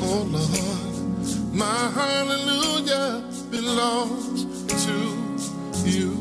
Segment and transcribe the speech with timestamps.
[0.01, 4.43] Oh Lord, my hallelujah belongs
[4.83, 4.95] to
[5.87, 6.11] you.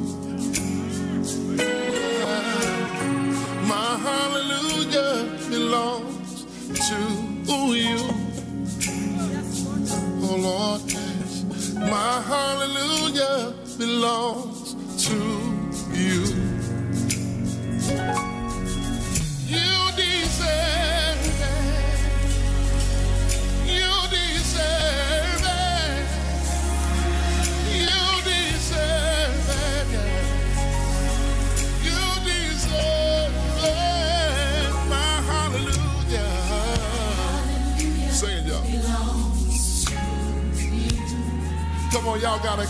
[3.67, 5.13] My hallelujah
[5.51, 6.45] belongs
[6.89, 6.99] to
[7.75, 8.02] you.
[14.03, 14.52] Hallelujah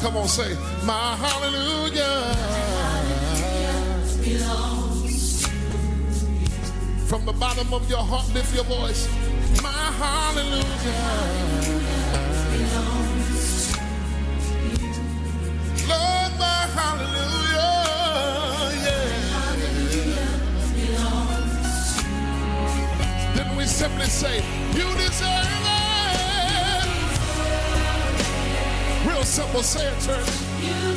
[0.02, 2.34] Come on, say, My hallelujah.
[7.06, 9.06] From the bottom of your heart, lift your voice.
[9.62, 10.64] My hallelujah.
[15.88, 17.84] Lord, my hallelujah.
[20.80, 21.52] Yeah.
[23.36, 24.38] Then we simply say,
[24.74, 25.61] You deserve
[29.24, 30.91] Simple, say it, church.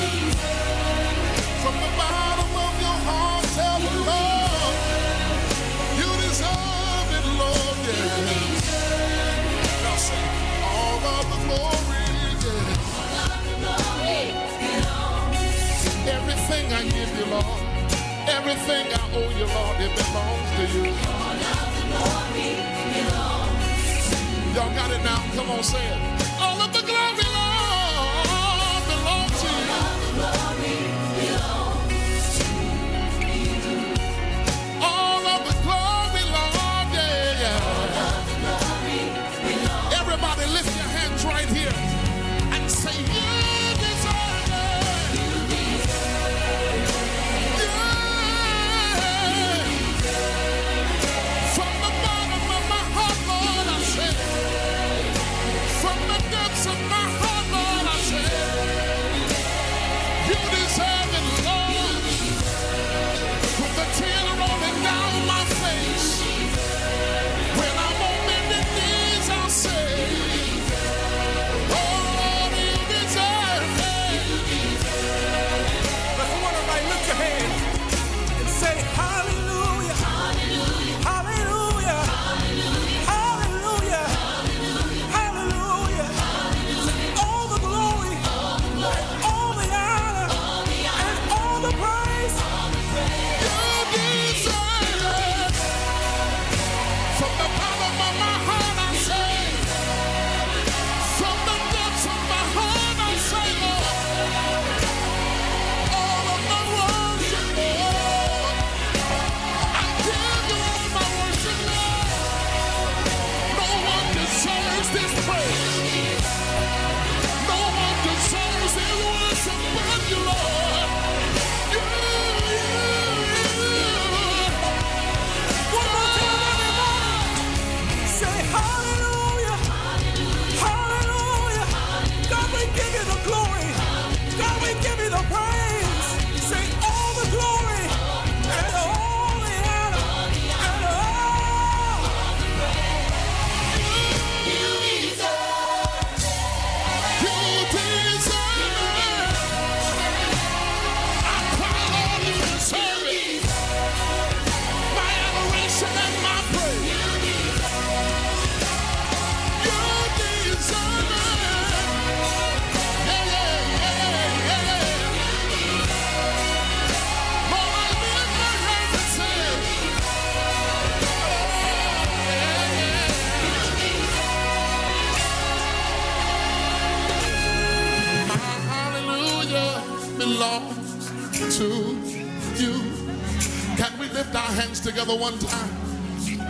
[184.80, 185.70] Together one time.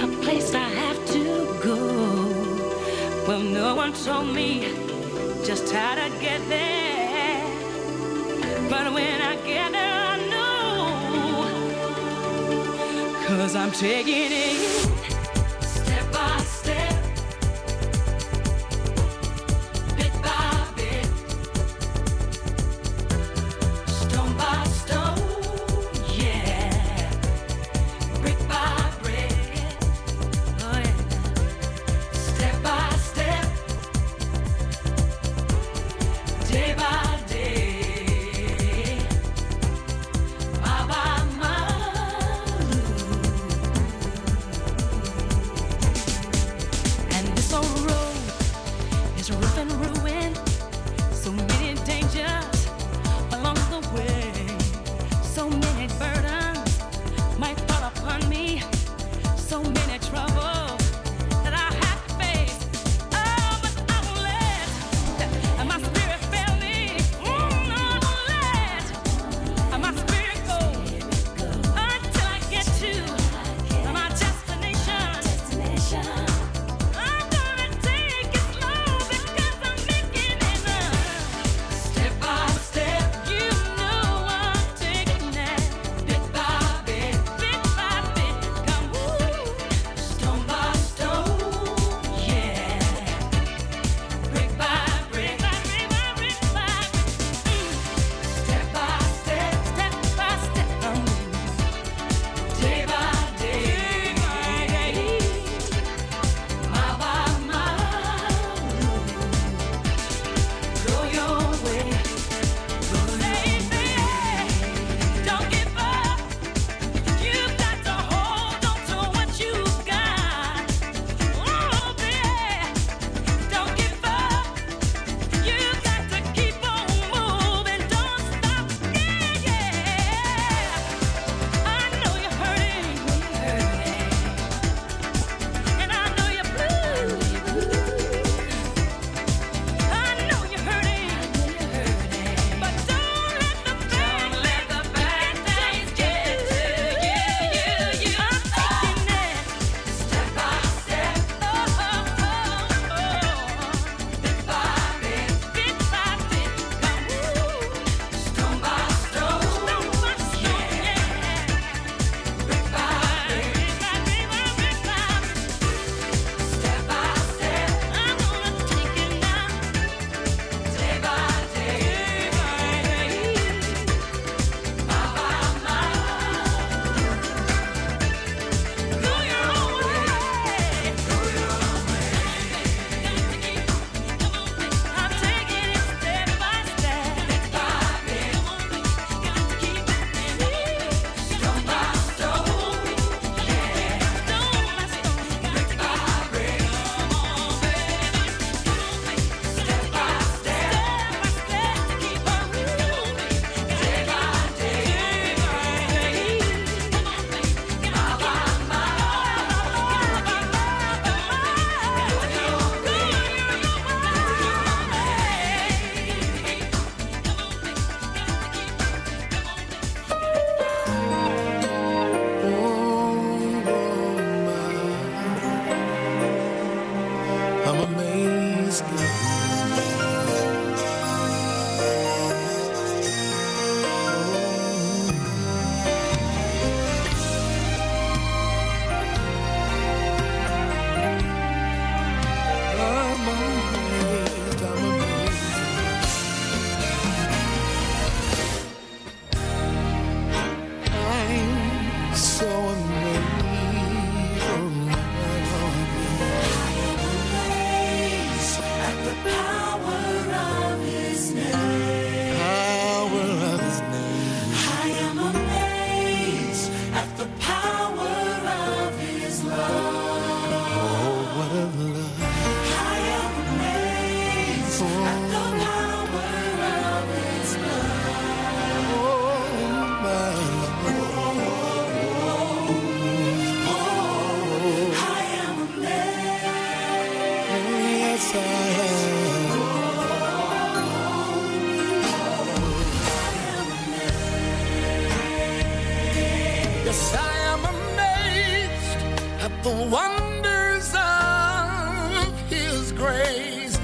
[0.05, 1.23] a place I have to
[1.61, 1.77] go.
[3.27, 4.61] Well, no one told me
[5.43, 7.43] just how to get there.
[8.69, 10.55] But when I get there, I know.
[13.27, 14.88] Cause I'm taking it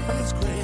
[0.06, 0.32] grace.
[0.36, 0.55] His